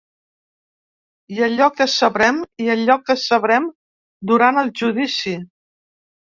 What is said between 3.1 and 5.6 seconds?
que sabrem durant el judici.